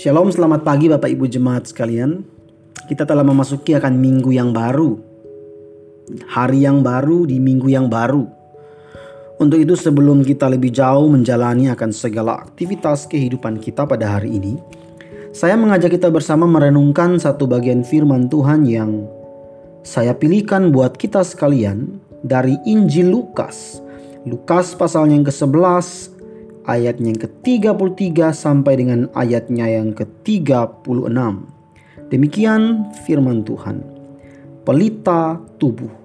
[0.00, 2.24] Shalom, selamat pagi Bapak Ibu Jemaat sekalian.
[2.88, 4.96] Kita telah memasuki akan minggu yang baru.
[6.24, 8.24] Hari yang baru di minggu yang baru.
[9.36, 14.56] Untuk itu sebelum kita lebih jauh menjalani akan segala aktivitas kehidupan kita pada hari ini,
[15.36, 19.04] saya mengajak kita bersama merenungkan satu bagian firman Tuhan yang
[19.84, 23.84] saya pilihkan buat kita sekalian dari Injil Lukas.
[24.24, 26.19] Lukas pasal yang ke-11
[26.68, 31.16] ayatnya yang ke-33 sampai dengan ayatnya yang ke-36.
[32.10, 33.80] Demikian firman Tuhan.
[34.66, 36.00] Pelita tubuh.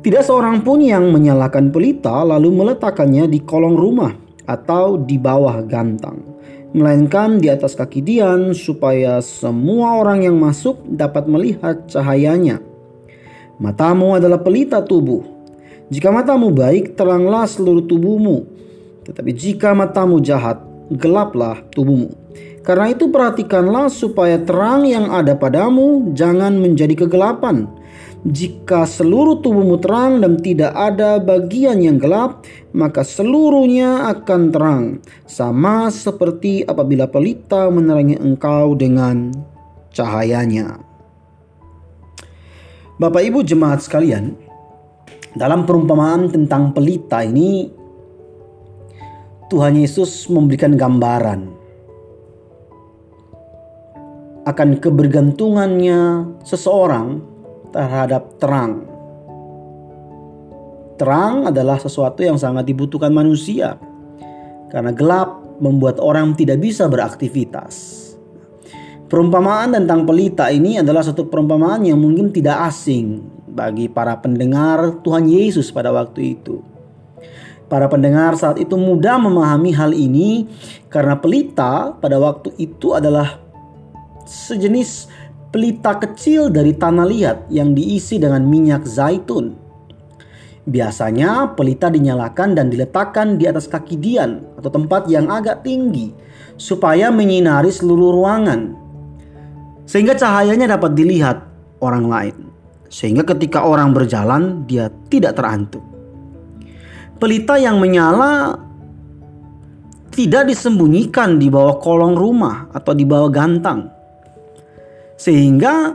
[0.00, 4.16] Tidak seorang pun yang menyalakan pelita lalu meletakkannya di kolong rumah
[4.48, 6.24] atau di bawah gantang,
[6.72, 12.64] melainkan di atas kaki Dian supaya semua orang yang masuk dapat melihat cahayanya.
[13.60, 15.20] Matamu adalah pelita tubuh.
[15.92, 18.59] Jika matamu baik, teranglah seluruh tubuhmu.
[19.04, 22.10] Tetapi jika matamu jahat, gelaplah tubuhmu.
[22.60, 27.64] Karena itu perhatikanlah supaya terang yang ada padamu jangan menjadi kegelapan.
[28.20, 32.44] Jika seluruh tubuhmu terang dan tidak ada bagian yang gelap,
[32.76, 34.84] maka seluruhnya akan terang.
[35.24, 39.32] Sama seperti apabila pelita menerangi engkau dengan
[39.96, 40.84] cahayanya.
[43.00, 44.36] Bapak Ibu jemaat sekalian,
[45.32, 47.79] dalam perumpamaan tentang pelita ini
[49.50, 51.50] Tuhan Yesus memberikan gambaran
[54.46, 57.18] akan kebergantungannya seseorang
[57.74, 58.86] terhadap terang.
[61.02, 63.74] Terang adalah sesuatu yang sangat dibutuhkan manusia
[64.70, 67.98] karena gelap membuat orang tidak bisa beraktivitas.
[69.10, 75.26] Perumpamaan tentang pelita ini adalah satu perumpamaan yang mungkin tidak asing bagi para pendengar Tuhan
[75.26, 76.79] Yesus pada waktu itu.
[77.70, 80.50] Para pendengar saat itu mudah memahami hal ini
[80.90, 83.38] karena pelita pada waktu itu adalah
[84.26, 85.06] sejenis
[85.54, 89.54] pelita kecil dari tanah liat yang diisi dengan minyak zaitun.
[90.66, 96.10] Biasanya pelita dinyalakan dan diletakkan di atas kaki dian atau tempat yang agak tinggi
[96.58, 98.74] supaya menyinari seluruh ruangan.
[99.86, 101.38] Sehingga cahayanya dapat dilihat
[101.78, 102.36] orang lain.
[102.90, 105.99] Sehingga ketika orang berjalan dia tidak terantuk
[107.20, 108.56] pelita yang menyala
[110.10, 113.92] tidak disembunyikan di bawah kolong rumah atau di bawah gantang.
[115.20, 115.94] Sehingga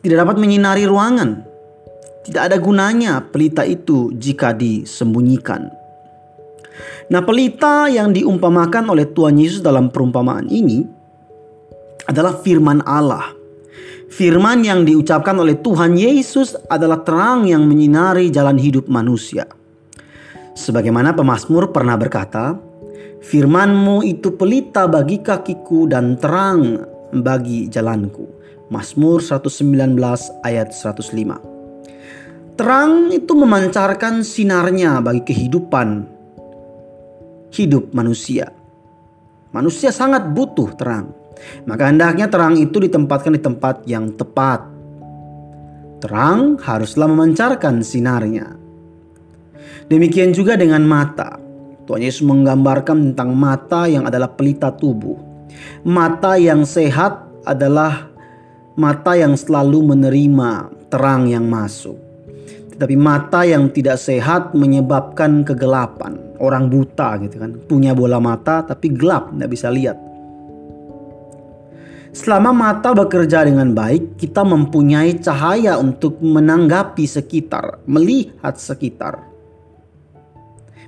[0.00, 1.44] tidak dapat menyinari ruangan.
[2.26, 5.70] Tidak ada gunanya pelita itu jika disembunyikan.
[7.06, 10.82] Nah, pelita yang diumpamakan oleh Tuhan Yesus dalam perumpamaan ini
[12.10, 13.30] adalah firman Allah
[14.06, 19.50] Firman yang diucapkan oleh Tuhan Yesus adalah terang yang menyinari jalan hidup manusia.
[20.54, 22.54] Sebagaimana pemazmur pernah berkata,
[23.26, 26.78] Firmanmu itu pelita bagi kakiku dan terang
[27.10, 28.22] bagi jalanku.
[28.70, 29.98] Mazmur 119
[30.46, 32.54] ayat 105.
[32.56, 36.06] Terang itu memancarkan sinarnya bagi kehidupan
[37.52, 38.50] hidup manusia.
[39.50, 41.25] Manusia sangat butuh terang.
[41.68, 44.64] Maka hendaknya terang itu ditempatkan di tempat yang tepat.
[46.00, 48.56] Terang haruslah memancarkan sinarnya.
[49.86, 51.38] Demikian juga dengan mata.
[51.86, 55.14] Tuhan Yesus menggambarkan tentang mata yang adalah pelita tubuh.
[55.86, 58.10] Mata yang sehat adalah
[58.74, 61.96] mata yang selalu menerima terang yang masuk.
[62.76, 66.18] Tetapi mata yang tidak sehat menyebabkan kegelapan.
[66.36, 69.96] Orang buta gitu kan, punya bola mata tapi gelap, tidak bisa lihat.
[72.16, 79.20] Selama mata bekerja dengan baik, kita mempunyai cahaya untuk menanggapi sekitar, melihat sekitar.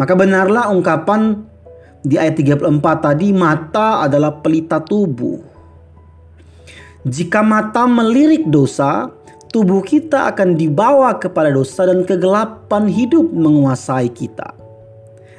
[0.00, 1.44] Maka benarlah ungkapan
[2.00, 5.44] di ayat 34 tadi, mata adalah pelita tubuh.
[7.04, 9.12] Jika mata melirik dosa,
[9.52, 14.59] tubuh kita akan dibawa kepada dosa dan kegelapan hidup menguasai kita.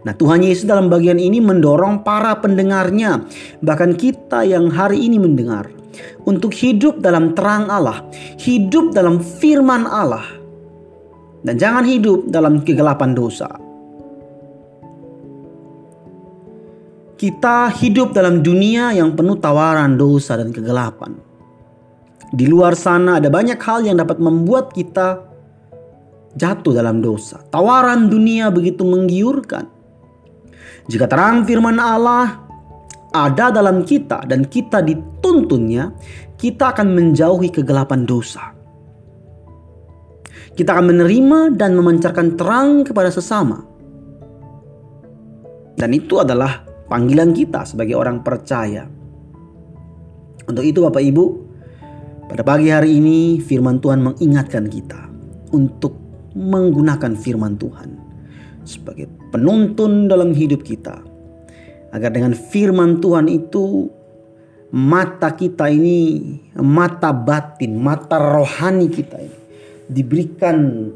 [0.02, 3.22] Nah, Tuhan Yesus dalam bagian ini mendorong para pendengarnya,
[3.62, 5.70] bahkan kita yang hari ini mendengar,
[6.26, 8.02] untuk hidup dalam terang Allah,
[8.42, 10.26] hidup dalam firman Allah,
[11.46, 13.50] dan jangan hidup dalam kegelapan dosa.
[17.22, 21.14] Kita hidup dalam dunia yang penuh tawaran dosa dan kegelapan.
[22.34, 25.22] Di luar sana ada banyak hal yang dapat membuat kita
[26.34, 27.46] jatuh dalam dosa.
[27.54, 29.81] Tawaran dunia begitu menggiurkan.
[30.90, 32.42] Jika terang firman Allah
[33.12, 35.92] ada dalam kita dan kita dituntunnya,
[36.40, 38.56] kita akan menjauhi kegelapan dosa.
[40.52, 43.64] Kita akan menerima dan memancarkan terang kepada sesama.
[45.80, 48.84] Dan itu adalah panggilan kita sebagai orang percaya.
[50.46, 51.26] Untuk itu Bapak Ibu,
[52.28, 55.08] pada pagi hari ini firman Tuhan mengingatkan kita
[55.56, 55.96] untuk
[56.36, 57.90] menggunakan firman Tuhan
[58.64, 61.00] sebagai penuntun dalam hidup kita.
[61.92, 63.88] Agar dengan firman Tuhan itu
[64.72, 69.40] mata kita ini, mata batin, mata rohani kita ini
[69.92, 70.88] diberikan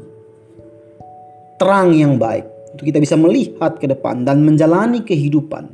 [1.60, 5.68] terang yang baik untuk kita bisa melihat ke depan dan menjalani kehidupan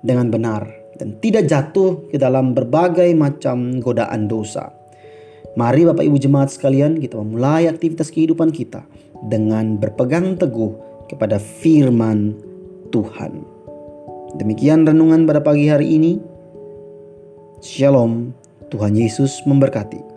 [0.00, 0.64] dengan benar
[0.96, 4.72] dan tidak jatuh ke dalam berbagai macam godaan dosa.
[5.52, 8.88] Mari Bapak Ibu jemaat sekalian kita memulai aktivitas kehidupan kita
[9.28, 12.36] dengan berpegang teguh kepada firman
[12.92, 13.42] Tuhan.
[14.36, 16.20] Demikian renungan pada pagi hari ini.
[17.62, 18.34] Shalom,
[18.68, 20.11] Tuhan Yesus memberkati.